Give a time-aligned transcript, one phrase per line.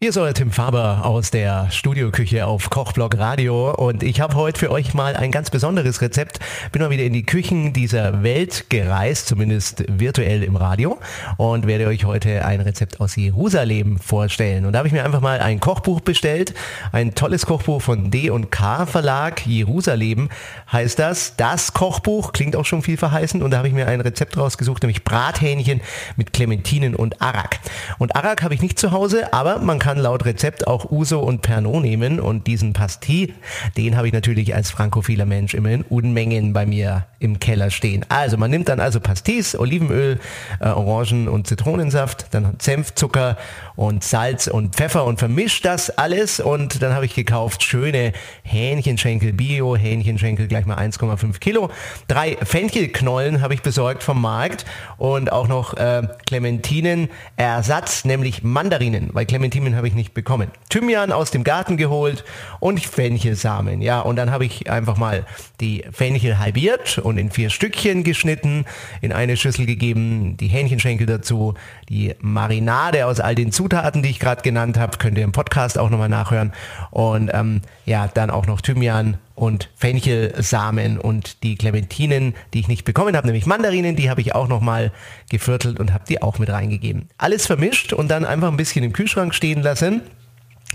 [0.00, 4.56] Hier ist euer Tim Faber aus der Studioküche auf Kochblog Radio und ich habe heute
[4.56, 6.38] für euch mal ein ganz besonderes Rezept.
[6.70, 11.00] Bin mal wieder in die Küchen dieser Welt gereist, zumindest virtuell im Radio
[11.36, 14.66] und werde euch heute ein Rezept aus Jerusalem vorstellen.
[14.66, 16.54] Und da habe ich mir einfach mal ein Kochbuch bestellt,
[16.92, 20.28] ein tolles Kochbuch von D&K Verlag, Jerusalem
[20.70, 21.34] heißt das.
[21.34, 24.84] Das Kochbuch klingt auch schon viel verheißen und da habe ich mir ein Rezept rausgesucht,
[24.84, 25.80] nämlich Brathähnchen
[26.14, 27.58] mit Clementinen und Arak.
[27.98, 31.20] Und Arak habe ich nicht zu Hause, aber man kann kann laut Rezept auch Uso
[31.20, 33.30] und Pernod nehmen und diesen Pastis,
[33.78, 38.04] den habe ich natürlich als frankophiler Mensch immer in Unmengen bei mir im Keller stehen.
[38.10, 40.20] Also man nimmt dann also Pastis, Olivenöl,
[40.60, 43.38] äh, Orangen- und Zitronensaft, dann Senf, Zucker
[43.76, 48.12] und Salz und Pfeffer und vermischt das alles und dann habe ich gekauft schöne
[48.42, 51.70] Hähnchenschenkel, Bio Hähnchenschenkel, gleich mal 1,5 Kilo.
[52.08, 54.66] Drei Fenchelknollen habe ich besorgt vom Markt
[54.98, 60.50] und auch noch äh, Clementinen Ersatz, nämlich Mandarinen, weil Clementinen habe ich nicht bekommen.
[60.68, 62.24] Thymian aus dem Garten geholt
[62.60, 63.80] und Fenchelsamen.
[63.80, 65.24] Ja, und dann habe ich einfach mal
[65.60, 68.66] die Fenchel halbiert und in vier Stückchen geschnitten,
[69.00, 71.54] in eine Schüssel gegeben, die Hähnchenschenkel dazu,
[71.88, 75.78] die Marinade aus all den Zutaten, die ich gerade genannt habe, könnt ihr im Podcast
[75.78, 76.52] auch nochmal nachhören.
[76.90, 82.84] Und ähm, ja, dann auch noch Thymian und Fenchelsamen und die Clementinen, die ich nicht
[82.84, 84.92] bekommen habe, nämlich Mandarinen, die habe ich auch nochmal
[85.30, 87.08] geviertelt und habe die auch mit reingegeben.
[87.18, 90.02] Alles vermischt und dann einfach ein bisschen im Kühlschrank stehen lassen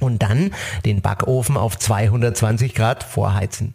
[0.03, 0.51] und dann
[0.85, 3.73] den Backofen auf 220 Grad vorheizen.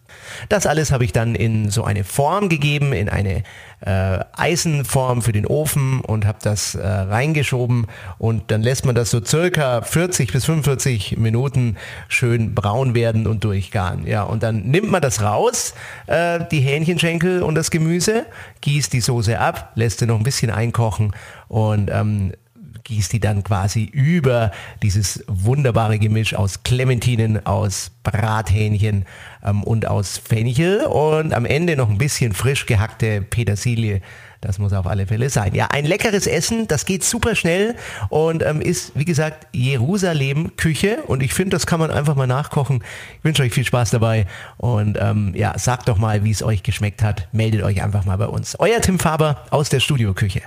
[0.48, 3.42] Das alles habe ich dann in so eine Form gegeben, in eine
[3.80, 7.86] äh, Eisenform für den Ofen und habe das äh, reingeschoben
[8.18, 11.76] und dann lässt man das so circa 40 bis 45 Minuten
[12.08, 14.06] schön braun werden und durchgaren.
[14.06, 15.74] Ja, und dann nimmt man das raus,
[16.06, 18.26] äh, die Hähnchenschenkel und das Gemüse,
[18.60, 21.12] gießt die Soße ab, lässt sie noch ein bisschen einkochen
[21.48, 22.32] und ähm,
[22.84, 24.50] gießt die dann quasi über
[24.82, 29.04] dieses wunderbare Gemisch aus Clementinen, aus Brathähnchen
[29.44, 34.00] ähm, und aus Fenchel und am Ende noch ein bisschen frisch gehackte Petersilie.
[34.41, 35.54] Das muss auf alle Fälle sein.
[35.54, 37.75] Ja, ein leckeres Essen, das geht super schnell
[38.08, 42.28] und ähm, ist, wie gesagt, Jerusalem Küche und ich finde, das kann man einfach mal
[42.28, 42.84] nachkochen.
[43.19, 44.26] Ich wünsche euch viel Spaß dabei
[44.56, 47.28] und ähm, ja, sagt doch mal, wie es euch geschmeckt hat.
[47.32, 48.54] Meldet euch einfach mal bei uns.
[48.60, 50.42] Euer Tim Faber aus der Studioküche.